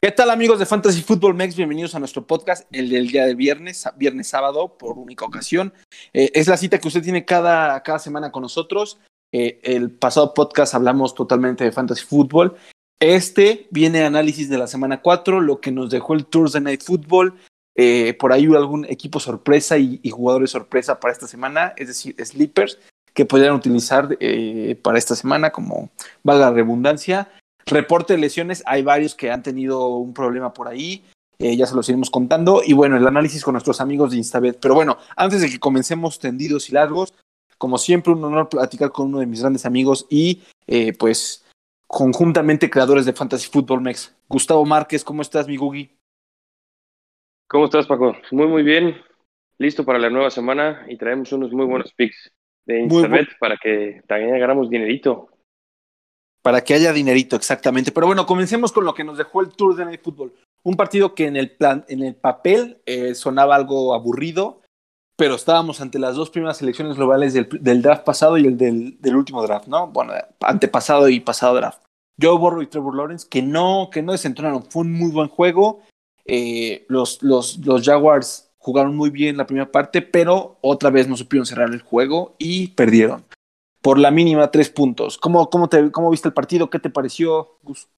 [0.00, 1.56] ¿Qué tal amigos de Fantasy Football Mex?
[1.56, 5.72] Bienvenidos a nuestro podcast, el del día de viernes, viernes sábado, por única ocasión.
[6.12, 9.00] Eh, es la cita que usted tiene cada, cada semana con nosotros.
[9.32, 12.54] Eh, el pasado podcast hablamos totalmente de Fantasy Football.
[13.00, 17.34] Este viene análisis de la semana 4, lo que nos dejó el Thursday Night Football.
[17.76, 21.88] Eh, por ahí hubo algún equipo sorpresa y, y, jugadores sorpresa para esta semana, es
[21.88, 22.78] decir, sleepers
[23.14, 24.16] que podrían utilizar
[24.80, 25.90] para esta semana, como
[26.22, 27.32] valga la redundancia.
[27.68, 31.04] Reporte de lesiones, hay varios que han tenido un problema por ahí,
[31.38, 34.58] eh, ya se los iremos contando, y bueno, el análisis con nuestros amigos de Instabet.
[34.60, 37.14] Pero bueno, antes de que comencemos tendidos y largos,
[37.58, 41.44] como siempre, un honor platicar con uno de mis grandes amigos y eh, pues
[41.86, 44.14] conjuntamente creadores de Fantasy Football Mex.
[44.28, 45.90] Gustavo Márquez, ¿cómo estás, mi Gugi?
[47.48, 48.14] ¿Cómo estás, Paco?
[48.30, 48.96] Muy, muy bien.
[49.58, 52.30] Listo para la nueva semana y traemos unos muy buenos picks
[52.64, 55.30] de Instabet para que también agarramos dinerito
[56.42, 57.92] para que haya dinerito, exactamente.
[57.92, 60.32] Pero bueno, comencemos con lo que nos dejó el Tour de Night Football.
[60.62, 64.60] Un partido que en el, plan, en el papel eh, sonaba algo aburrido,
[65.16, 69.42] pero estábamos ante las dos primeras selecciones globales del, draft pasado y el del, último
[69.42, 69.88] draft, ¿no?
[69.88, 71.82] Bueno, antepasado y pasado draft.
[72.20, 74.64] Joe Burrow y Trevor Lawrence, que no, que no desentonaron.
[74.64, 75.80] Fue un muy buen juego.
[76.24, 81.16] Eh, los, los, los Jaguars jugaron muy bien la primera parte, pero otra vez no
[81.16, 83.24] supieron cerrar el juego y perdieron
[83.82, 85.18] por la mínima tres puntos.
[85.18, 86.70] ¿Cómo, cómo, te, cómo viste el partido?
[86.70, 87.88] ¿Qué te pareció, Gus?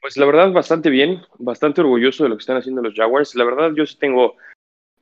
[0.00, 3.34] Pues la verdad, bastante bien, bastante orgulloso de lo que están haciendo los Jaguars.
[3.34, 4.36] La verdad, yo sí tengo,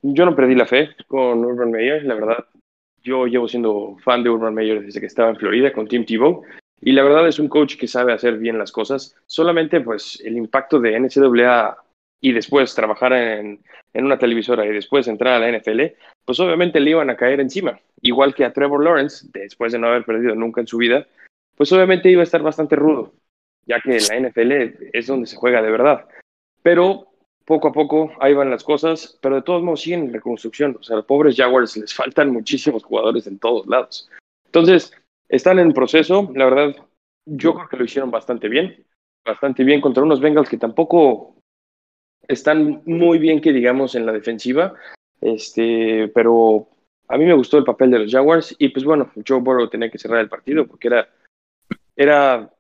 [0.03, 2.47] yo no perdí la fe con Urban Meyer, la verdad.
[3.03, 6.43] Yo llevo siendo fan de Urban Meyer desde que estaba en Florida con Tim Tebow.
[6.81, 9.17] Y la verdad es un coach que sabe hacer bien las cosas.
[9.27, 11.77] Solamente pues el impacto de NCAA
[12.20, 13.61] y después trabajar en,
[13.92, 17.41] en una televisora y después entrar a la NFL, pues obviamente le iban a caer
[17.41, 17.81] encima.
[18.03, 21.06] Igual que a Trevor Lawrence, después de no haber perdido nunca en su vida,
[21.56, 23.14] pues obviamente iba a estar bastante rudo,
[23.64, 24.53] ya que la NFL
[24.92, 26.06] es donde se juega de verdad.
[26.62, 27.09] Pero
[27.47, 30.77] poco a poco ahí van las cosas, pero de todos modos siguen en reconstrucción.
[30.78, 34.10] O sea, los pobres Jaguars les faltan muchísimos jugadores en todos lados.
[34.47, 34.93] Entonces,
[35.28, 36.77] están en proceso, la verdad,
[37.25, 38.84] yo creo que lo hicieron bastante bien,
[39.25, 41.35] bastante bien contra unos Bengals que tampoco
[42.28, 44.75] están muy bien que digamos en la defensiva,
[45.20, 46.69] este, pero
[47.09, 49.91] a mí me gustó el papel de los Jaguars y pues bueno, Joe Burrow tenía
[49.91, 51.09] que cerrar el partido porque era,
[51.94, 52.53] era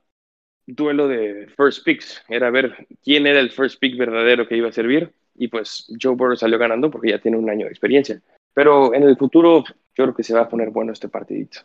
[0.66, 4.72] duelo de first picks, era ver quién era el first pick verdadero que iba a
[4.72, 8.20] servir y pues Joe Burrow salió ganando porque ya tiene un año de experiencia.
[8.54, 11.60] Pero en el futuro yo creo que se va a poner bueno este partidito.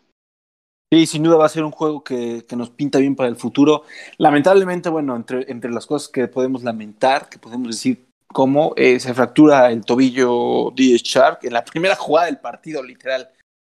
[0.93, 3.37] Sí, sin duda va a ser un juego que, que, nos pinta bien para el
[3.37, 3.83] futuro.
[4.17, 9.13] Lamentablemente, bueno, entre, entre las cosas que podemos lamentar, que podemos decir cómo eh, se
[9.13, 13.29] fractura el tobillo de Shark en la primera jugada del partido, literal.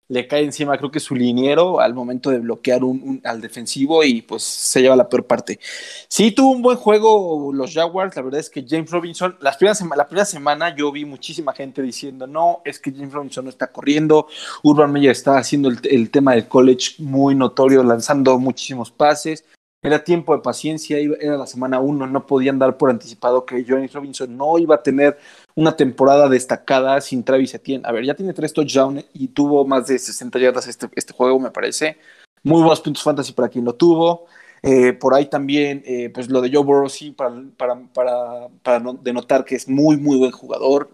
[0.07, 4.21] Le cae encima, creo que su liniero al momento de bloquear un, al defensivo y
[4.21, 5.59] pues se lleva la peor parte.
[6.07, 8.15] Sí, tuvo un buen juego los Jaguars.
[8.15, 11.81] La verdad es que James Robinson, las primeras la primera semana yo vi muchísima gente
[11.81, 14.27] diciendo: No, es que James Robinson no está corriendo.
[14.63, 19.43] Urban Meyer está haciendo el, el tema del college muy notorio, lanzando muchísimos pases
[19.85, 23.87] era tiempo de paciencia, era la semana uno, no podían dar por anticipado que Johnny
[23.87, 25.17] Robinson no iba a tener
[25.55, 27.85] una temporada destacada sin Travis Etienne.
[27.87, 31.39] A ver, ya tiene tres touchdowns y tuvo más de 60 yardas este, este juego,
[31.39, 31.97] me parece.
[32.43, 34.27] Muy buenos puntos fantasy para quien lo tuvo.
[34.61, 38.79] Eh, por ahí también, eh, pues lo de Joe Burrow, sí, para, para, para, para
[38.79, 40.89] no, denotar que es muy, muy buen jugador.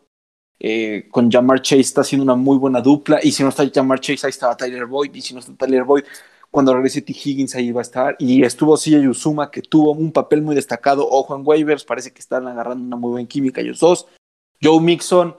[0.60, 3.20] Eh, con Jamar Chase está haciendo una muy buena dupla.
[3.24, 5.14] Y si no está Jamar Chase, ahí estaba Tyler Boyd.
[5.16, 6.04] Y si no está Tyler Boyd,
[6.52, 7.14] cuando regrese T.
[7.14, 8.16] Higgins ahí va a estar.
[8.20, 11.08] Y estuvo CJ Uzuma, que tuvo un papel muy destacado.
[11.10, 14.06] Ojo en waivers, parece que están agarrando una muy buena química ellos dos.
[14.64, 15.36] Joe Mixon,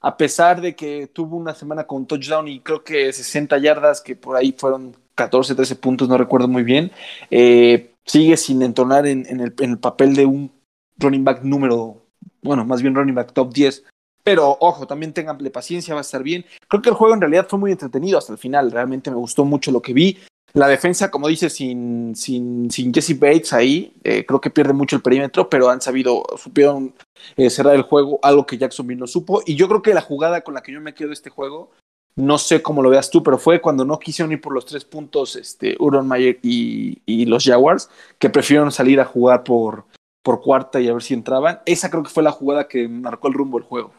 [0.00, 4.16] a pesar de que tuvo una semana con touchdown y creo que 60 yardas, que
[4.16, 6.90] por ahí fueron 14, 13 puntos, no recuerdo muy bien,
[7.30, 10.50] eh, sigue sin entonar en, el papel de un
[10.98, 12.02] running back número,
[12.42, 13.84] bueno, más bien running back top 10
[14.22, 16.44] pero ojo, también tenganle paciencia, va a estar bien.
[16.68, 18.70] Creo que el juego en realidad fue muy entretenido hasta el final.
[18.70, 20.18] Realmente me gustó mucho lo que vi.
[20.54, 24.96] La defensa, como dices, sin, sin, sin Jesse Bates ahí, eh, creo que pierde mucho
[24.96, 26.94] el perímetro, pero han sabido, supieron
[27.36, 29.42] eh, cerrar el juego, algo que Jacksonville no supo.
[29.46, 31.70] Y yo creo que la jugada con la que yo me quedo de este juego,
[32.16, 34.84] no sé cómo lo veas tú, pero fue cuando no quisieron ir por los tres
[34.84, 37.88] puntos este, Uron Mayer y, y los Jaguars,
[38.18, 39.86] que prefirieron salir a jugar por,
[40.22, 41.60] por cuarta y a ver si entraban.
[41.64, 43.94] Esa creo que fue la jugada que marcó el rumbo del juego.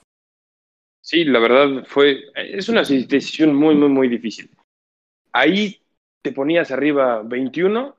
[1.01, 4.49] Sí, la verdad fue, es una decisión muy, muy, muy difícil.
[5.33, 5.82] Ahí
[6.23, 7.95] te ponías arriba 21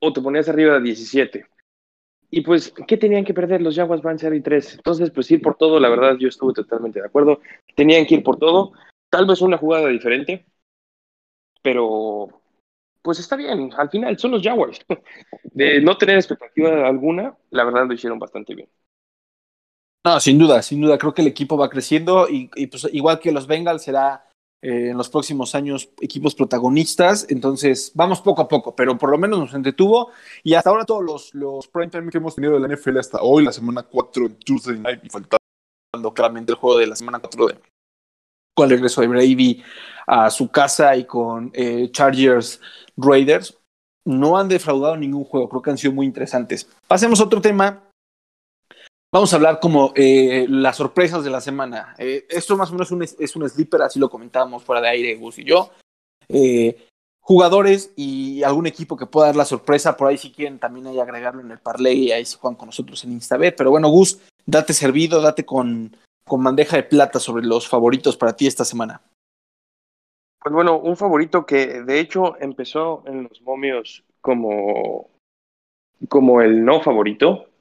[0.00, 1.46] o te ponías arriba 17.
[2.30, 3.62] Y pues, ¿qué tenían que perder?
[3.62, 4.74] Los Jaguars van a ser y 3.
[4.74, 7.40] Entonces, pues ir por todo, la verdad, yo estuve totalmente de acuerdo.
[7.74, 8.72] Tenían que ir por todo.
[9.10, 10.46] Tal vez una jugada diferente,
[11.62, 12.28] pero
[13.02, 13.70] pues está bien.
[13.76, 14.80] Al final son los Jaguars.
[15.44, 18.68] De no tener expectativa alguna, la verdad lo hicieron bastante bien.
[20.04, 20.98] No, sin duda, sin duda.
[20.98, 24.24] Creo que el equipo va creciendo y, pues igual que los Bengals será
[24.62, 27.26] eh, en los próximos años equipos protagonistas.
[27.28, 30.12] Entonces, vamos poco a poco, pero por lo menos nos entretuvo.
[30.44, 33.20] Y hasta ahora todos los, los prime time que hemos tenido de la NFL hasta
[33.22, 37.18] hoy, la semana 4 en Tuesday Night, y faltando claramente el juego de la semana
[37.18, 37.58] 4 de,
[38.54, 39.62] con el regreso de Brady
[40.06, 42.60] a su casa y con eh, Chargers
[42.96, 43.58] Raiders,
[44.04, 45.48] no han defraudado ningún juego.
[45.48, 46.68] Creo que han sido muy interesantes.
[46.86, 47.82] Pasemos a otro tema
[49.12, 51.94] Vamos a hablar como eh, las sorpresas de la semana.
[51.98, 55.38] Eh, esto más o menos es un, sleeper, así lo comentábamos fuera de aire, Gus
[55.38, 55.70] y yo.
[56.30, 56.88] Eh,
[57.20, 60.98] jugadores y algún equipo que pueda dar la sorpresa, por ahí si quieren también hay
[60.98, 63.54] agregarlo en el parlay ahí se juegan con nosotros en Instabet.
[63.54, 65.94] Pero bueno, Gus, date servido, date con,
[66.24, 69.02] con bandeja de plata sobre los favoritos para ti esta semana.
[70.40, 75.10] Pues bueno, un favorito que de hecho empezó en los momios como,
[76.08, 77.51] como el no favorito,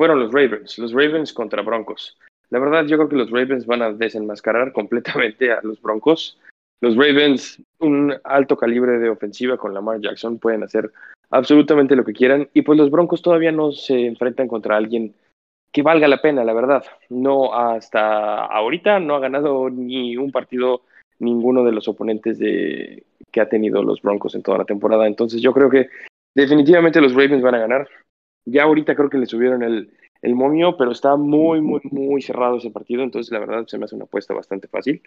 [0.00, 2.16] fueron los Ravens, los Ravens contra Broncos.
[2.48, 6.38] La verdad, yo creo que los Ravens van a desenmascarar completamente a los Broncos.
[6.80, 10.90] Los Ravens, un alto calibre de ofensiva con Lamar Jackson, pueden hacer
[11.28, 12.48] absolutamente lo que quieran.
[12.54, 15.14] Y pues los Broncos todavía no se enfrentan contra alguien
[15.70, 16.82] que valga la pena, la verdad.
[17.10, 20.80] No, hasta ahorita no ha ganado ni un partido
[21.18, 25.06] ninguno de los oponentes de, que ha tenido los Broncos en toda la temporada.
[25.06, 25.90] Entonces yo creo que
[26.34, 27.86] definitivamente los Ravens van a ganar.
[28.50, 29.92] Ya ahorita creo que le subieron el,
[30.22, 33.84] el momio, pero está muy, muy, muy cerrado ese partido, entonces la verdad se me
[33.84, 35.02] hace una apuesta bastante fácil.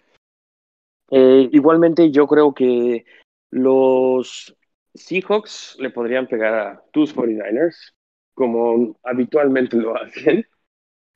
[1.11, 3.05] Eh, igualmente yo creo que
[3.51, 4.55] los
[4.95, 7.93] Seahawks le podrían pegar a tus 49ers,
[8.33, 10.45] como habitualmente lo hacen.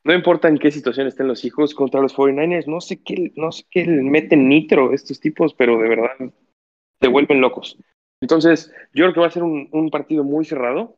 [0.03, 3.51] No importa en qué situación estén los hijos contra los 49ers, no sé qué, no
[3.51, 6.11] sé qué meten nitro estos tipos, pero de verdad
[7.01, 7.77] se vuelven locos.
[8.21, 10.96] Entonces, yo creo que va a ser un partido muy cerrado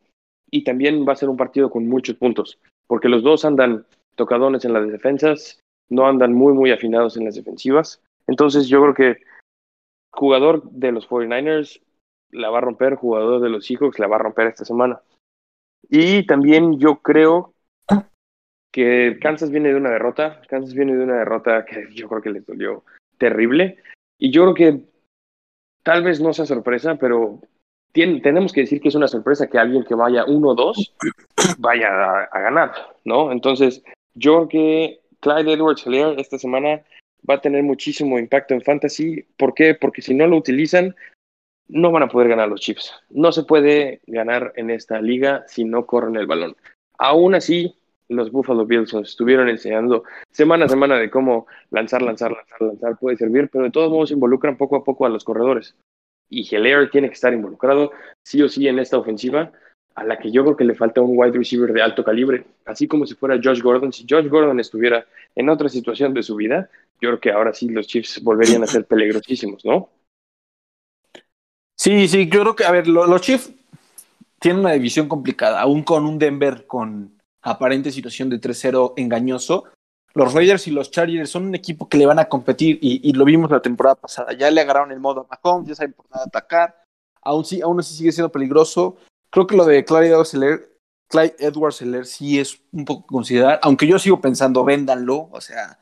[0.51, 3.85] y también va a ser un partido con muchos puntos, porque los dos andan
[4.15, 5.59] tocadones en las defensas,
[5.89, 8.01] no andan muy, muy afinados en las defensivas.
[8.27, 9.23] Entonces yo creo que
[10.11, 11.81] jugador de los 49ers
[12.31, 15.01] la va a romper, jugador de los Seahawks la va a romper esta semana.
[15.89, 17.53] Y también yo creo
[18.71, 22.29] que Kansas viene de una derrota, Kansas viene de una derrota que yo creo que
[22.29, 22.83] les dolió
[23.17, 23.77] terrible.
[24.17, 24.83] Y yo creo que
[25.83, 27.39] tal vez no sea sorpresa, pero
[27.93, 30.93] tenemos que decir que es una sorpresa que alguien que vaya 1-2
[31.57, 31.87] vaya
[32.31, 32.71] a, ganar,
[33.03, 33.31] ¿no?
[33.31, 33.83] Entonces,
[34.13, 36.81] yo creo que Clyde Edwards Hilaire esta semana
[37.29, 39.25] va a tener muchísimo impacto en fantasy.
[39.37, 39.75] ¿Por qué?
[39.75, 40.95] Porque si no lo utilizan,
[41.67, 42.93] no van a poder ganar los chips.
[43.09, 46.55] No se puede ganar en esta liga si no corren el balón.
[46.97, 47.75] Aún así,
[48.07, 52.97] los Buffalo Bills nos estuvieron enseñando semana a semana de cómo lanzar, lanzar, lanzar, lanzar
[52.97, 55.75] puede servir, pero de todos modos involucran poco a poco a los corredores
[56.29, 57.91] y Hilaire tiene que estar involucrado
[58.23, 59.51] sí o sí en esta ofensiva,
[59.95, 62.87] a la que yo creo que le falta un wide receiver de alto calibre, así
[62.87, 63.91] como si fuera Josh Gordon.
[63.91, 65.05] Si Josh Gordon estuviera
[65.35, 66.69] en otra situación de su vida,
[67.01, 69.89] yo creo que ahora sí los Chiefs volverían a ser peligrosísimos, ¿no?
[71.77, 73.51] Sí, sí, yo creo que, a ver, los Chiefs
[74.39, 79.65] tienen una división complicada, aún con un Denver con aparente situación de 3-0 engañoso
[80.13, 83.25] los Raiders y los Chargers son un equipo que le van a competir y, lo
[83.25, 84.33] vimos la temporada pasada.
[84.33, 86.83] Ya le agarraron el modo a Mahomes, ya saben por nada atacar.
[87.21, 88.97] Aún, sí, aún así sigue siendo peligroso.
[89.29, 90.77] Creo que lo de Clyde Edwards Heller,
[91.09, 95.29] Clyde Edwards sí es un poco considerar, aunque yo sigo pensando, véndanlo.
[95.31, 95.79] O sea,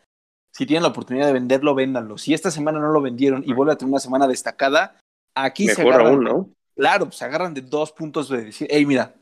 [0.54, 2.18] si tienen la oportunidad de venderlo, véndanlo.
[2.18, 4.98] Si esta semana no lo vendieron y vuelve a tener una semana destacada,
[5.36, 6.08] aquí se agarran.
[6.08, 6.50] Aún, ¿no?
[6.76, 9.14] Claro, pues se agarran de dos puntos de decir, hey, mira,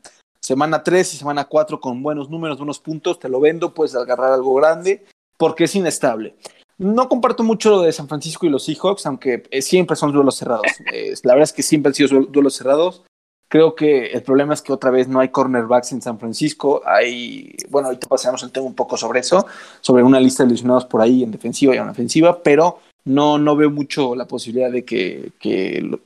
[0.46, 4.32] semana 3 y semana 4 con buenos números, buenos puntos, te lo vendo, puedes agarrar
[4.32, 5.04] algo grande,
[5.36, 6.36] porque es inestable.
[6.78, 10.36] No comparto mucho lo de San Francisco y los Seahawks, aunque eh, siempre son duelos
[10.36, 10.66] cerrados.
[11.24, 13.02] la verdad es que siempre han sido duelos cerrados.
[13.48, 16.80] Creo que el problema es que otra vez no hay cornerbacks en San Francisco.
[16.86, 19.46] Hay, bueno, ahorita pasamos el tema un poco sobre eso,
[19.80, 23.56] sobre una lista de lesionados por ahí en defensiva y en ofensiva, pero no, no
[23.56, 25.98] veo mucho la posibilidad de que, que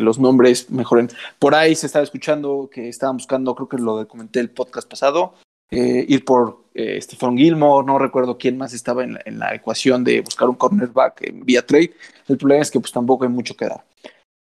[0.00, 1.08] los nombres mejoren.
[1.38, 5.34] Por ahí se estaba escuchando que estaban buscando, creo que lo comenté el podcast pasado,
[5.70, 10.20] eh, ir por eh, Stephen Gilmore, no recuerdo quién más estaba en la, ecuación de
[10.20, 11.94] buscar un cornerback en vía trade.
[12.28, 13.84] El problema es que pues tampoco hay mucho que dar.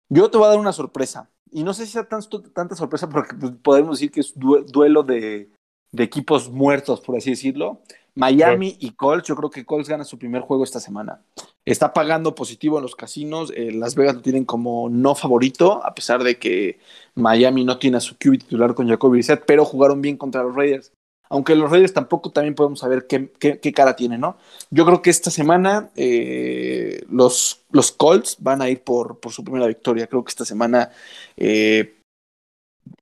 [0.10, 3.36] Yo te voy a dar una sorpresa, y no sé si sea tanta sorpresa porque
[3.36, 5.50] pues, podemos decir que es duelo de,
[5.92, 7.82] de, equipos muertos, por así decirlo.
[8.16, 11.22] Miami y Colts, yo creo que Colts gana su primer juego esta semana.
[11.68, 13.52] Está pagando positivo en los casinos.
[13.54, 16.80] Eh, Las Vegas lo tienen como no favorito, a pesar de que
[17.14, 20.56] Miami no tiene a su QB titular con Jacoby Brissett, pero jugaron bien contra los
[20.56, 20.94] Raiders.
[21.30, 24.38] Aunque los Raiders tampoco también podemos saber qué, qué, cara tiene, ¿no?
[24.70, 29.44] Yo creo que esta semana eh, los, los Colts van a ir por, por su
[29.44, 30.08] primera victoria.
[30.08, 30.92] Creo que esta semana,
[31.36, 31.98] eh,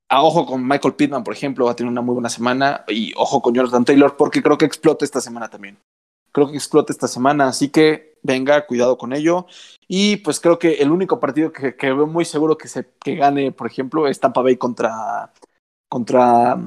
[0.10, 2.84] a ojo con Michael Pittman, por ejemplo, va a tener una muy buena semana.
[2.88, 5.78] Y ojo con Jonathan Taylor, porque creo que explota esta semana también.
[6.36, 9.46] Creo que explota esta semana, así que venga, cuidado con ello.
[9.88, 13.54] Y pues creo que el único partido que, veo muy seguro que, se, que gane,
[13.54, 15.32] por ejemplo, es Tampa Bay contra,
[15.90, 16.60] contra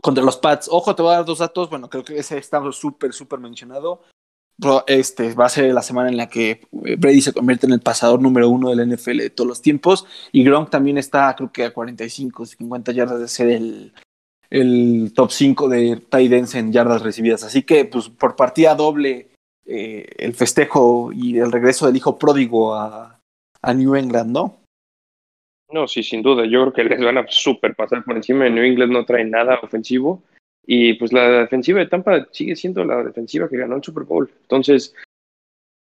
[0.00, 0.68] contra los Pats.
[0.70, 1.68] Ojo, te voy a dar dos datos.
[1.68, 4.02] Bueno, creo que ese está súper, súper mencionado.
[4.86, 7.80] Este va a ser la semana en la que eh, Brady se convierte en el
[7.80, 10.06] pasador número uno del NFL de todos los tiempos.
[10.30, 13.92] Y Gronk también está, creo que a 45, 50 yardas de ser el,
[14.50, 17.44] el top 5 de tight ends en yardas recibidas.
[17.44, 19.28] Así que, pues, por partida doble,
[19.66, 23.20] eh, el festejo y el regreso del hijo pródigo a,
[23.62, 24.58] a New England, ¿no?
[25.70, 26.46] No, sí, sin duda.
[26.46, 28.46] Yo creo que les van a súper pasar por encima.
[28.46, 30.22] En New England no trae nada ofensivo.
[30.66, 34.30] Y pues la defensiva de Tampa sigue siendo la defensiva que ganó el Super Bowl.
[34.42, 34.94] Entonces,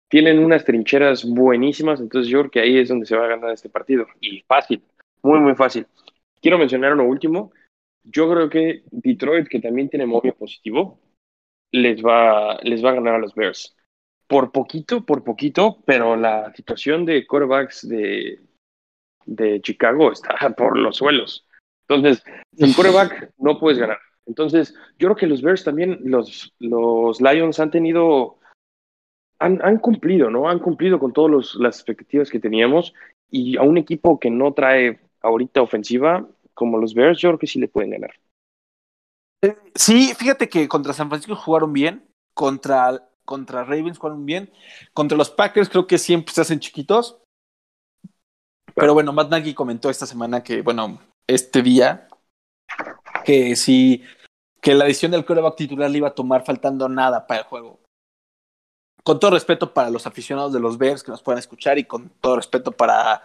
[0.09, 2.01] tienen unas trincheras buenísimas.
[2.01, 4.07] Entonces, yo creo que ahí es donde se va a ganar este partido.
[4.19, 4.81] Y fácil,
[5.21, 5.85] muy, muy fácil.
[6.41, 7.51] Quiero mencionar lo último.
[8.09, 10.99] Yo creo que Detroit, que también tiene móvil positivo,
[11.71, 13.75] les va, les va a ganar a los Bears.
[14.27, 18.39] Por poquito, por poquito, pero la situación de quarterbacks de,
[19.25, 21.45] de Chicago está por los suelos.
[21.87, 22.23] Entonces,
[22.53, 23.99] sin quarterback no puedes ganar.
[24.25, 28.39] Entonces, yo creo que los Bears también, los, los Lions han tenido,
[29.39, 30.49] han, han cumplido, ¿no?
[30.49, 32.93] Han cumplido con todas las expectativas que teníamos
[33.29, 37.45] y a un equipo que no trae ahorita ofensiva como los Bears, yo creo que
[37.45, 38.19] sí le pueden ganar.
[39.43, 44.51] Eh, sí, fíjate que contra San Francisco jugaron bien, contra, contra Ravens jugaron bien,
[44.91, 47.21] contra los Packers creo que siempre se hacen chiquitos,
[48.73, 52.07] pero bueno, Matt Nagy comentó esta semana que, bueno, este día,
[53.23, 54.03] que sí,
[54.59, 57.79] que la edición del quarterback titular le iba a tomar faltando nada para el juego.
[59.03, 62.09] Con todo respeto para los aficionados de los Bears que nos puedan escuchar y con
[62.19, 63.21] todo respeto para,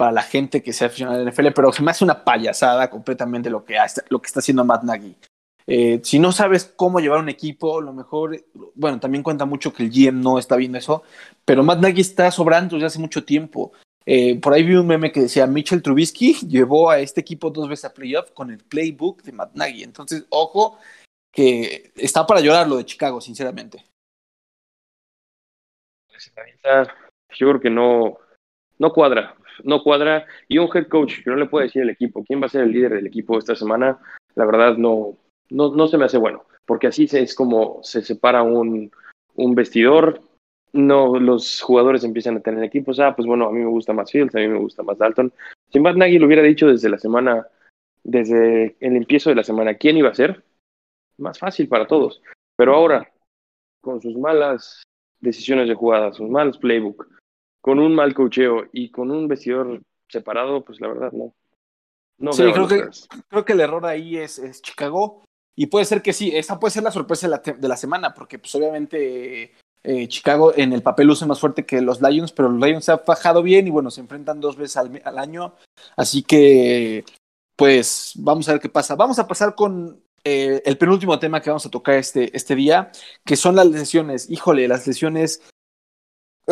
[0.00, 3.50] para la gente que sea aficionada al NFL, pero se me hace una payasada completamente
[3.50, 5.14] lo que, está haciendo Matt Nagy.
[5.66, 8.42] Eh, si no sabes cómo llevar un equipo, lo mejor,
[8.76, 11.02] bueno, también cuenta mucho que el GM no está viendo eso,
[11.44, 13.72] pero Matt Nagy está sobrando desde hace mucho tiempo.
[14.06, 17.68] Eh, por ahí vi un meme que decía Mitchell Trubisky llevó a este equipo dos
[17.68, 19.82] veces a playoff con el playbook de Matt Nagy.
[19.82, 20.78] Entonces, ojo,
[21.30, 23.84] que está para llorar lo de Chicago, sinceramente.
[27.34, 28.16] Yo creo que no,
[28.78, 30.26] no cuadra, no cuadra.
[30.48, 32.62] Y un head coach que no le puede decir al equipo quién va a ser
[32.62, 33.98] el líder del equipo esta semana,
[34.34, 35.16] la verdad no,
[35.50, 38.90] no, no se me hace bueno, porque así es como se separa un,
[39.34, 40.22] un vestidor,
[40.72, 44.10] no los jugadores empiezan a tener equipos, ah, pues bueno, a mí me gusta más
[44.10, 45.32] Fields, a mí me gusta más Dalton.
[45.72, 47.46] Si Matt Nagy lo hubiera dicho desde la semana,
[48.04, 50.44] desde el empiezo de la semana, quién iba a ser,
[51.18, 52.22] más fácil para todos.
[52.56, 53.10] Pero ahora,
[53.80, 54.82] con sus malas
[55.20, 57.08] decisiones de jugada, sus malos playbook,
[57.60, 61.34] con un mal cocheo y con un vestidor separado, pues la verdad no.
[62.18, 62.88] no sí, creo que,
[63.28, 65.24] creo que el error ahí es, es, Chicago.
[65.56, 68.14] Y puede ser que sí, esa puede ser la sorpresa de la, de la semana,
[68.14, 69.52] porque pues obviamente
[69.82, 72.92] eh, Chicago en el papel luce más fuerte que los Lions, pero los Lions se
[72.92, 75.54] han fajado bien y bueno, se enfrentan dos veces al, año.
[75.96, 77.04] Así que,
[77.56, 78.94] pues, vamos a ver qué pasa.
[78.94, 82.92] Vamos a pasar con eh, el penúltimo tema que vamos a tocar este, este día,
[83.24, 84.28] que son las lesiones.
[84.30, 85.42] Híjole, las lesiones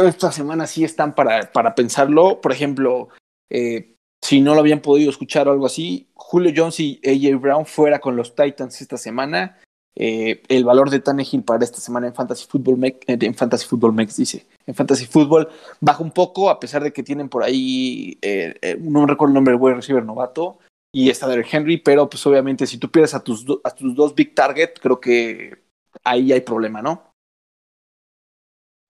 [0.06, 2.40] esta semana sí están para, para pensarlo.
[2.40, 3.08] Por ejemplo,
[3.50, 7.66] eh, si no lo habían podido escuchar o algo así, Julio Jones y AJ Brown
[7.66, 9.58] fuera con los Titans esta semana.
[10.00, 13.94] Eh, el valor de Tannehill para esta semana en Fantasy Football eh, en Fantasy Football
[13.94, 15.48] Mex dice, en Fantasy Football
[15.80, 19.50] baja un poco a pesar de que tienen por ahí, eh, no recuerdo el nombre
[19.50, 20.60] del buen receiver novato
[20.92, 24.14] y está de Henry, pero pues obviamente si tú pierdes a tus, a tus dos
[24.14, 25.64] big target, creo que
[26.04, 27.07] ahí hay problema, ¿no?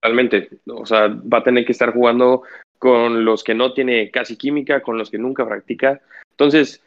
[0.08, 2.42] Totalmente, o sea, va a tener que estar jugando
[2.78, 6.00] con los que no tiene casi química, con los que nunca practica.
[6.30, 6.82] Entonces,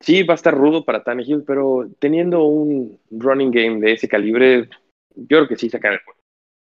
[0.00, 4.68] Sí, va a estar rudo para Tannehill, pero teniendo un running game de ese calibre,
[5.14, 6.18] yo creo que sí sacan el juego.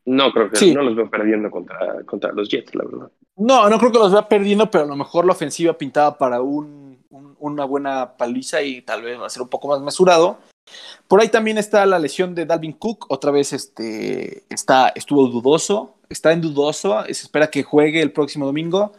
[0.06, 3.12] No creo que no los veo perdiendo contra, contra los Jets, la verdad.
[3.38, 6.42] No, no creo que los vea perdiendo, pero a lo mejor la ofensiva pintaba para
[6.42, 7.04] un,
[7.40, 10.38] una buena paliza y tal vez va a ser un poco más mesurado.
[11.08, 15.96] Por ahí también está la lesión de Dalvin Cook, otra vez este, está, estuvo dudoso,
[16.10, 18.94] está en dudoso, se espera que juegue el próximo domingo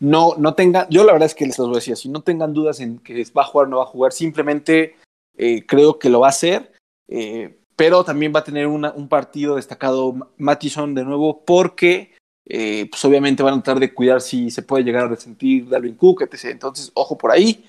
[0.00, 2.54] no, no tengan, yo la verdad es que les voy a decir, si no tengan
[2.54, 4.96] dudas en que va a jugar o no va a jugar, simplemente
[5.36, 6.72] eh, creo que lo va a hacer,
[7.08, 12.14] eh, pero también va a tener un partido destacado Mattison de nuevo, porque
[12.48, 15.94] eh, pues obviamente van a tratar de cuidar si se puede llegar a resentir Darwin
[15.94, 16.46] Cook, etc.
[16.46, 17.66] Entonces, ojo por ahí.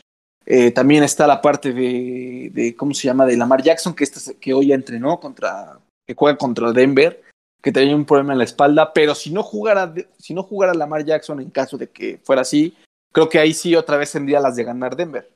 [0.51, 3.27] Eh, también está la parte de, ¿cómo se llama?
[3.27, 5.77] De Lamar Jackson, que, este, que hoy entrenó contra,
[6.08, 7.22] que juega contra Denver,
[7.62, 11.06] que tenía un problema en la espalda, pero si no jugara, si no jugara Lamar
[11.06, 12.75] Jackson en caso de que fuera así,
[13.13, 15.29] creo que ahí sí otra vez tendría las de ganar Denver.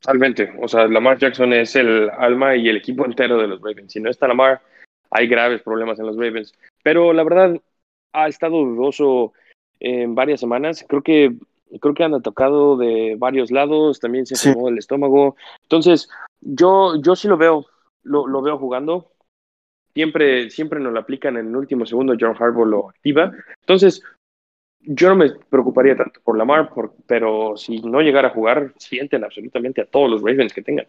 [0.00, 0.54] Totalmente.
[0.60, 3.92] O sea, Lamar Jackson es el alma y el equipo entero de los Ravens.
[3.92, 4.62] Si no está Lamar,
[5.10, 6.54] hay graves problemas en los Ravens.
[6.84, 7.60] Pero la verdad,
[8.12, 9.32] ha estado dudoso
[9.80, 10.84] en varias semanas.
[10.88, 11.34] Creo que
[11.80, 14.52] creo que han tocado de varios lados, también se sí.
[14.66, 15.36] el estómago.
[15.62, 16.08] Entonces,
[16.40, 17.66] yo, yo sí lo veo,
[18.02, 19.12] lo, lo, veo jugando.
[19.94, 23.32] Siempre, siempre nos lo aplican en el último segundo, John Harbaugh lo activa.
[23.60, 24.02] Entonces,
[24.80, 29.24] yo no me preocuparía tanto por Lamar, por, pero si no llegara a jugar, sienten
[29.24, 30.86] absolutamente a todos los Ravens que tengan.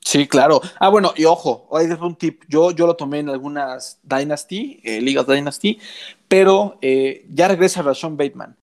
[0.00, 0.60] Sí, claro.
[0.78, 2.44] Ah, bueno, y ojo, ahí es un tip.
[2.48, 5.80] Yo, yo lo tomé en algunas Dynasty, eh, ligas Dynasty,
[6.28, 8.56] pero eh, ya regresa Rashon Bateman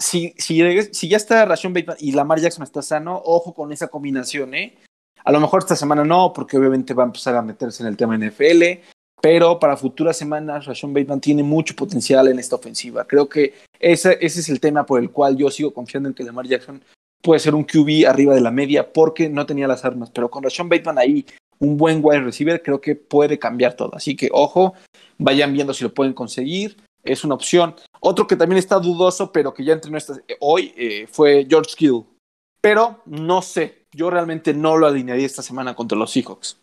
[0.00, 4.54] si, si, ya está Rashon Bateman y Lamar Jackson está sano, ojo con esa combinación,
[4.54, 4.74] ¿eh?
[5.22, 7.98] A lo mejor esta semana no, porque obviamente va a empezar a meterse en el
[7.98, 8.62] tema NFL,
[9.20, 13.06] pero para futuras semanas Rashon Bateman tiene mucho potencial en esta ofensiva.
[13.06, 16.24] Creo que ese, ese es el tema por el cual yo sigo confiando en que
[16.24, 16.82] Lamar Jackson
[17.20, 20.42] puede ser un QB arriba de la media porque no tenía las armas, pero con
[20.42, 21.26] Rashon Bateman ahí,
[21.58, 23.94] un buen wide receiver, creo que puede cambiar todo.
[23.94, 24.72] Así que ojo,
[25.18, 27.74] vayan viendo si lo pueden conseguir es una opción.
[28.00, 29.98] Otro que también está dudoso, pero que ya entrenó
[30.40, 32.04] hoy, eh, fue George Kittle.
[32.60, 36.60] Pero no sé, yo realmente no lo alinearía esta semana contra los Seahawks.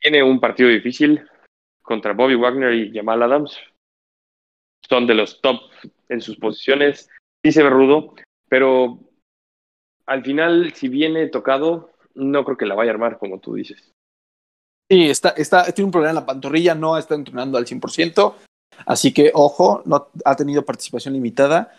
[0.00, 1.26] Tiene un partido difícil
[1.82, 3.56] contra Bobby Wagner y Jamal Adams.
[4.88, 5.60] Son de los top
[6.08, 7.08] en sus posiciones.
[7.44, 8.14] Sí se ve rudo,
[8.48, 8.98] pero
[10.06, 13.92] al final, si viene tocado, no creo que la vaya a armar, como tú dices.
[14.92, 18.34] Sí, está, está, tiene un problema en la pantorrilla, no está entrenando al 100%,
[18.84, 21.72] así que ojo, no ha tenido participación limitada.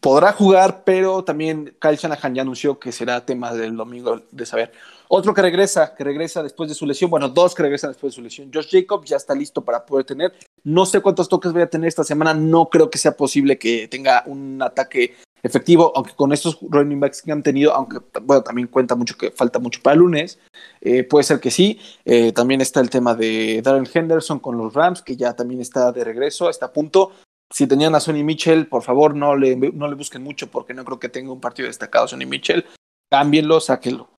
[0.00, 4.72] Podrá jugar, pero también Kyle Shanahan ya anunció que será tema del domingo de saber.
[5.08, 8.16] Otro que regresa, que regresa después de su lesión, bueno, dos que regresan después de
[8.16, 8.50] su lesión.
[8.52, 10.34] Josh Jacobs ya está listo para poder tener.
[10.62, 13.88] No sé cuántos toques voy a tener esta semana, no creo que sea posible que
[13.88, 18.68] tenga un ataque efectivo, aunque con estos running backs que han tenido, aunque bueno, también
[18.68, 20.38] cuenta mucho que falta mucho para el lunes,
[20.80, 21.80] eh, puede ser que sí.
[22.04, 25.92] Eh, también está el tema de Darren Henderson con los Rams, que ya también está
[25.92, 27.12] de regreso, está a punto.
[27.50, 30.84] Si tenían a Sonny Mitchell, por favor, no le, no le busquen mucho porque no
[30.84, 32.64] creo que tenga un partido destacado Sonny Mitchell.
[33.10, 34.10] Cámbienlo, sáquenlo.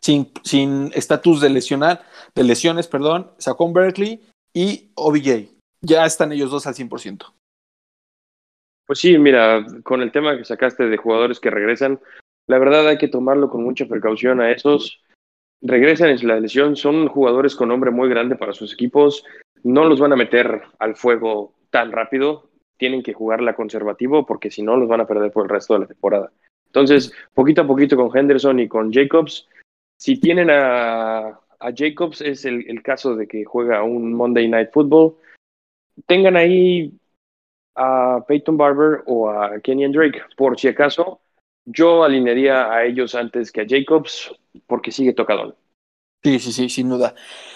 [0.00, 4.20] Sin estatus de lesionar, de lesiones, perdón, Sacón Berkeley
[4.52, 5.48] y OBJ.
[5.80, 7.32] Ya están ellos dos al 100%.
[8.92, 11.98] Pues sí, mira, con el tema que sacaste de jugadores que regresan,
[12.46, 15.02] la verdad hay que tomarlo con mucha precaución a esos.
[15.62, 19.24] Regresan en la lesión, son jugadores con nombre muy grande para sus equipos,
[19.62, 24.60] no los van a meter al fuego tan rápido, tienen que jugarla conservativo porque si
[24.60, 26.30] no los van a perder por el resto de la temporada.
[26.66, 29.48] Entonces, poquito a poquito con Henderson y con Jacobs,
[29.96, 34.68] si tienen a, a Jacobs, es el, el caso de que juega un Monday Night
[34.70, 35.14] Football,
[36.06, 36.92] tengan ahí
[37.74, 40.20] a Peyton Barber o a Kenyon Drake.
[40.36, 41.20] Por si acaso,
[41.64, 44.34] yo alinearía a ellos antes que a Jacobs
[44.66, 45.54] porque sigue tocadón.
[46.22, 47.14] Sí, sí, sí, sin duda.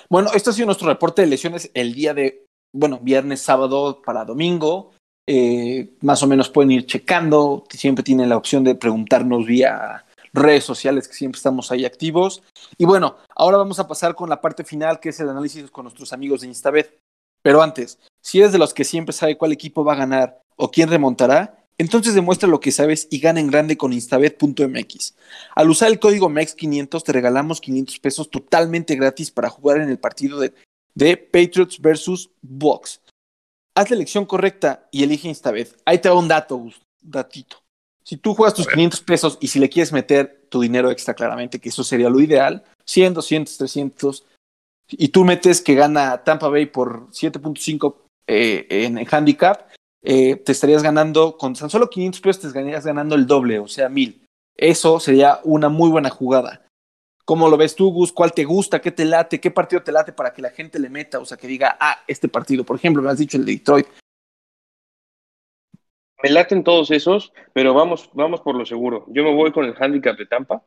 [0.09, 4.25] Bueno, este ha sido nuestro reporte de lesiones el día de, bueno, viernes, sábado para
[4.25, 4.93] domingo.
[5.29, 7.65] Eh, más o menos pueden ir checando.
[7.71, 12.43] Siempre tienen la opción de preguntarnos vía redes sociales, que siempre estamos ahí activos.
[12.77, 15.85] Y bueno, ahora vamos a pasar con la parte final, que es el análisis con
[15.85, 16.99] nuestros amigos de Instabet.
[17.47, 20.69] Pero antes, si eres de los que siempre sabe cuál equipo va a ganar o
[20.69, 25.15] quién remontará, entonces demuestra lo que sabes y gana en grande con instabet.mx.
[25.55, 30.01] Al usar el código MEX500 te regalamos 500 pesos totalmente gratis para jugar en el
[30.01, 30.55] partido de,
[30.97, 33.01] de Patriots versus Box.
[33.77, 35.81] Haz la elección correcta y elige Instabet.
[35.85, 37.59] Ahí te va un dato, un datito.
[38.03, 41.61] Si tú juegas tus 500 pesos y si le quieres meter tu dinero extra, claramente,
[41.61, 44.25] que eso sería lo ideal, 100, 200, 300,
[44.89, 47.97] y tú metes que gana Tampa Bay por 7.5
[48.27, 49.69] eh, en handicap,
[50.03, 53.69] eh, te estarías ganando, con tan solo 500 pesos te estarías ganando el doble, o
[53.69, 54.25] sea, mil.
[54.57, 56.67] Eso sería una muy buena jugada.
[57.25, 58.13] ¿Cómo lo ves tú, Gus?
[58.13, 58.81] ¿Cuál te gusta?
[58.81, 59.41] ¿Qué te late?
[59.41, 61.19] ¿Qué partido te late para que la gente le meta?
[61.19, 63.87] O sea, que diga, ah, este partido, por ejemplo, me has dicho el de Detroit.
[66.23, 69.07] Me laten todos esos, pero vamos, vamos por lo seguro.
[69.09, 70.63] Yo me voy con el handicap de Tampa,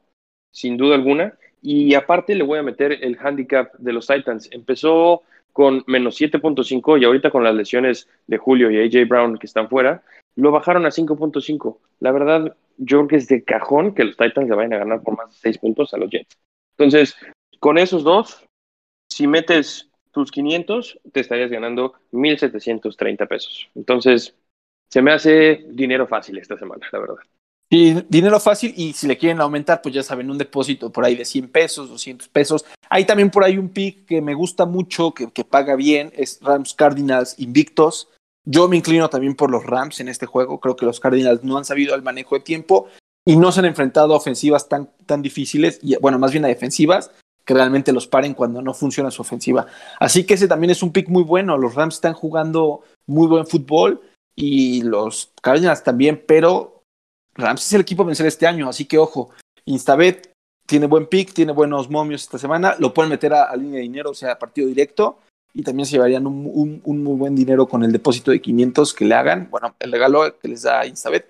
[0.51, 1.37] sin duda alguna.
[1.61, 4.49] Y aparte le voy a meter el handicap de los Titans.
[4.51, 9.47] Empezó con menos 7.5 y ahorita con las lesiones de Julio y AJ Brown que
[9.47, 10.03] están fuera,
[10.35, 11.79] lo bajaron a 5.5.
[11.99, 15.01] La verdad, yo creo que es de cajón que los Titans le vayan a ganar
[15.01, 16.37] por más de 6 puntos a los Jets.
[16.77, 17.15] Entonces,
[17.59, 18.45] con esos dos,
[19.09, 23.69] si metes tus 500, te estarías ganando 1.730 pesos.
[23.75, 24.35] Entonces,
[24.89, 27.17] se me hace dinero fácil esta semana, la verdad.
[27.71, 31.15] Y dinero fácil y si le quieren aumentar, pues ya saben, un depósito por ahí
[31.15, 32.65] de 100 pesos, 200 pesos.
[32.89, 36.39] Hay también por ahí un pick que me gusta mucho, que, que paga bien, es
[36.41, 38.09] Rams Cardinals Invictos.
[38.43, 40.59] Yo me inclino también por los Rams en este juego.
[40.59, 42.87] Creo que los Cardinals no han sabido el manejo de tiempo
[43.23, 46.47] y no se han enfrentado a ofensivas tan, tan difíciles, y bueno, más bien a
[46.47, 47.11] defensivas,
[47.45, 49.67] que realmente los paren cuando no funciona su ofensiva.
[49.99, 51.57] Así que ese también es un pick muy bueno.
[51.57, 54.01] Los Rams están jugando muy buen fútbol
[54.35, 56.78] y los Cardinals también, pero
[57.35, 59.29] Rams es el equipo a vencer este año, así que ojo,
[59.65, 60.31] Instabet
[60.65, 64.11] tiene buen pick, tiene buenos momios esta semana, lo pueden meter a, línea de dinero,
[64.11, 65.19] o sea, partido directo,
[65.53, 69.15] y también se llevarían un, muy buen dinero con el depósito de 500 que le
[69.15, 71.27] hagan, bueno, el regalo que les da Instabet.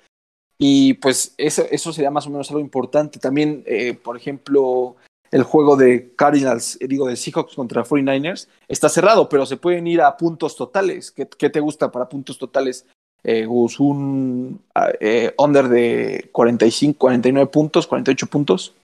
[0.58, 3.18] Y pues eso, eso sería más o menos algo importante.
[3.18, 4.98] También, eh, por ejemplo,
[5.32, 9.88] el juego de Cardinals, eh, digo, de Seahawks contra 49ers, está cerrado, pero se pueden
[9.88, 11.12] ir a puntos totales.
[11.12, 12.86] ¿Qué, qué te gusta para puntos totales?
[13.24, 14.60] Eh, un
[15.00, 18.76] eh, under de 45, 49 puntos, 48 puntos.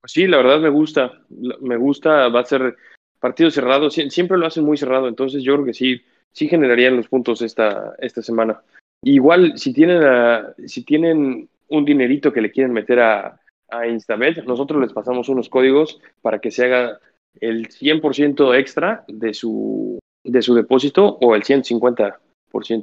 [0.00, 1.12] Pues sí, la verdad me gusta,
[1.60, 2.76] me gusta, va a ser
[3.20, 7.08] partido cerrado, siempre lo hacen muy cerrado, entonces yo creo que sí, sí generarían los
[7.08, 8.60] puntos esta, esta semana.
[9.02, 10.02] Igual, si tienen,
[10.66, 15.48] si tienen un dinerito que le quieren meter a, a Instabet, nosotros les pasamos unos
[15.48, 17.00] códigos para que se haga
[17.40, 22.20] el 100% extra de su, de su depósito o el 150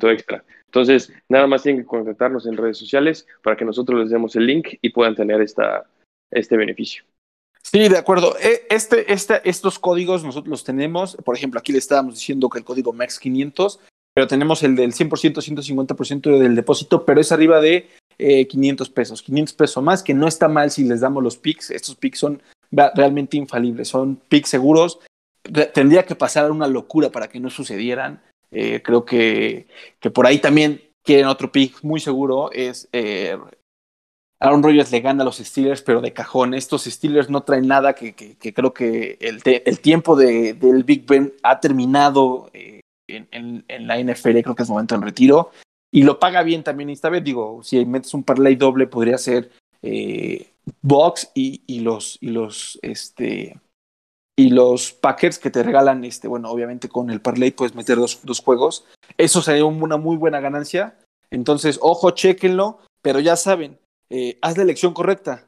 [0.09, 0.43] extra.
[0.65, 4.45] Entonces, nada más tienen que contactarnos en redes sociales para que nosotros les demos el
[4.45, 5.85] link y puedan tener esta,
[6.31, 7.03] este beneficio.
[7.61, 8.35] Sí, de acuerdo.
[8.39, 11.15] E, este, este, estos códigos nosotros los tenemos.
[11.23, 13.79] Por ejemplo, aquí le estábamos diciendo que el código MEX500,
[14.13, 19.21] pero tenemos el del 100%, 150% del depósito, pero es arriba de 500 eh, pesos.
[19.21, 21.71] 500 pesos más, que no está mal si les damos los PICs.
[21.71, 24.99] Estos PICs son realmente infalibles, son PICs seguros.
[25.73, 28.21] Tendría que pasar una locura para que no sucedieran.
[28.51, 29.67] Eh, creo que,
[29.99, 32.51] que, por ahí también quieren otro pick muy seguro.
[32.51, 33.37] Es eh,
[34.39, 36.53] Aaron Rodgers le gana a los Steelers, pero de cajón.
[36.53, 41.05] Estos Steelers no traen nada que, que, creo que el, el tiempo de, del Big
[41.05, 44.41] Ben ha terminado eh, en, en, la NFL.
[44.41, 45.51] Creo que es momento en retiro.
[45.93, 47.23] Y lo paga bien también esta vez.
[47.23, 49.51] Digo, si metes un parlay doble, podría ser
[50.81, 53.59] Box y, y, los, y los este,
[54.35, 58.21] y los Packers que te regalan, este, bueno, obviamente con el parlay puedes meter dos,
[58.23, 58.85] dos juegos.
[59.17, 60.97] Eso sería una muy buena ganancia.
[61.29, 63.77] Entonces, ojo, chequenlo, pero ya saben,
[64.09, 65.47] eh, haz la elección correcta.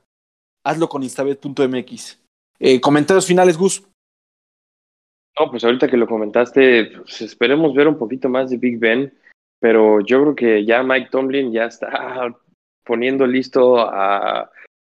[0.66, 2.20] Hazlo con instabet.mx.
[2.60, 3.84] Eh, comentarios finales, Gus.
[5.40, 9.12] No, pues ahorita que lo comentaste, pues esperemos ver un poquito más de Big Ben,
[9.60, 12.34] pero yo creo que ya Mike Tomlin ya está
[12.86, 14.52] poniendo listo a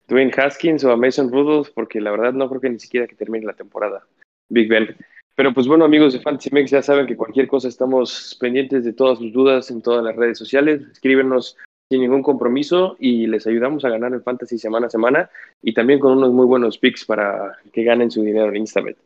[0.08, 3.16] Dwayne Haskins o a Mason Rudolph, porque la verdad no creo que ni siquiera que
[3.16, 4.06] termine la temporada.
[4.48, 4.96] Big Ben.
[5.36, 8.92] Pero pues bueno, amigos de Fantasy Mex, ya saben que cualquier cosa estamos pendientes de
[8.92, 10.82] todas sus dudas en todas las redes sociales.
[10.92, 11.56] Escríbenos
[11.90, 15.30] sin ningún compromiso y les ayudamos a ganar el Fantasy semana a semana
[15.62, 18.96] y también con unos muy buenos picks para que ganen su dinero en Instabet.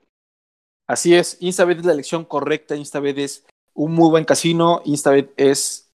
[0.86, 5.90] Así es, Instabet es la elección correcta, Instabet es un muy buen casino, Instabet es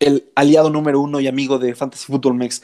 [0.00, 2.62] el aliado número uno y amigo de Fantasy Football Mex.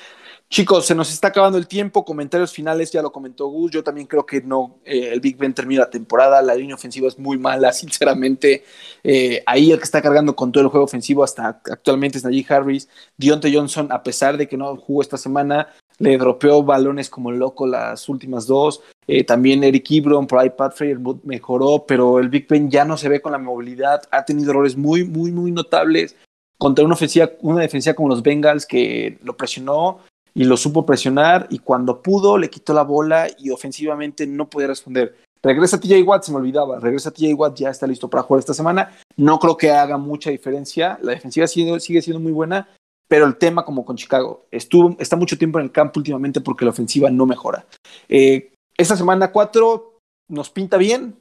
[0.53, 2.05] Chicos, se nos está acabando el tiempo.
[2.05, 3.71] Comentarios finales, ya lo comentó Gus.
[3.71, 6.43] Yo también creo que no, eh, el Big Ben termina la temporada.
[6.43, 8.65] La línea ofensiva es muy mala, sinceramente.
[9.05, 12.47] Eh, ahí el que está cargando con todo el juego ofensivo hasta actualmente es Najee
[12.49, 12.89] Harris.
[13.17, 17.69] Dionte Johnson, a pesar de que no jugó esta semana, le dropeó balones como loco
[17.69, 18.83] las últimas dos.
[19.07, 20.75] Eh, también Eric Ibron, por ahí Pat
[21.23, 24.03] mejoró, pero el Big Ben ya no se ve con la movilidad.
[24.11, 26.17] Ha tenido errores muy, muy, muy notables
[26.59, 30.01] contra una ofensiva, una defensiva como los Bengals que lo presionó
[30.35, 34.69] y lo supo presionar y cuando pudo le quitó la bola y ofensivamente no podía
[34.69, 35.17] responder.
[35.43, 38.55] Regresa TJ Watt, se me olvidaba, regresa TJ Watt, ya está listo para jugar esta
[38.55, 38.93] semana.
[39.17, 42.69] No creo que haga mucha diferencia, la defensiva sigue, sigue siendo muy buena,
[43.09, 46.65] pero el tema como con Chicago, estuvo, está mucho tiempo en el campo últimamente porque
[46.65, 47.67] la ofensiva no mejora.
[48.09, 51.21] Eh, esta semana 4 nos pinta bien,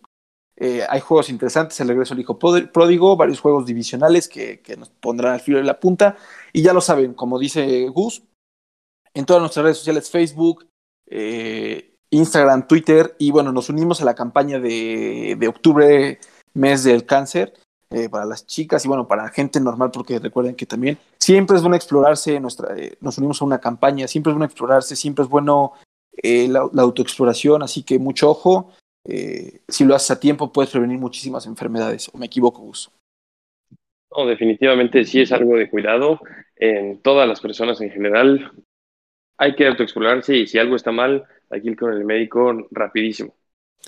[0.57, 4.89] eh, hay juegos interesantes, el regreso del hijo pródigo, varios juegos divisionales que, que, nos
[4.89, 6.17] pondrán al filo de la punta.
[6.51, 8.23] Y ya lo saben, como dice Gus,
[9.13, 10.67] en todas nuestras redes sociales, Facebook,
[11.09, 16.19] eh, Instagram, Twitter, y bueno, nos unimos a la campaña de, de octubre,
[16.53, 17.53] mes del cáncer,
[17.91, 21.61] eh, para las chicas y bueno, para gente normal, porque recuerden que también siempre es
[21.61, 25.29] bueno explorarse, nuestra, eh, nos unimos a una campaña, siempre es bueno explorarse, siempre es
[25.29, 25.73] bueno
[26.21, 28.73] la, la, autoexploración, así que mucho ojo,
[29.05, 32.91] si lo haces a tiempo puedes prevenir muchísimas enfermedades, o me equivoco, Gus.
[34.15, 36.19] No, definitivamente sí es algo de cuidado
[36.55, 38.51] en todas las personas en general
[39.39, 43.33] hay que autoexplorarse y si algo está mal, hay que ir con el médico rapidísimo.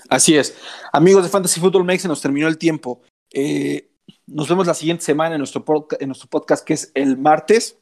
[0.08, 0.58] Así es.
[0.92, 3.02] Amigos de Fantasy Football Mex, se nos terminó el tiempo.
[3.32, 3.90] Eh,
[4.26, 5.62] nos vemos la siguiente semana en nuestro,
[6.00, 7.78] en nuestro podcast que es el martes.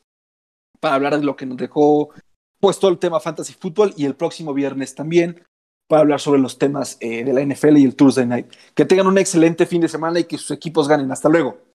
[0.81, 2.11] para hablar de lo que nos dejó
[2.59, 5.45] pues todo el tema fantasy fútbol y el próximo viernes también
[5.87, 8.53] para hablar sobre los temas eh, de la NFL y el Tuesday Night.
[8.75, 11.11] Que tengan un excelente fin de semana y que sus equipos ganen.
[11.13, 11.70] Hasta luego.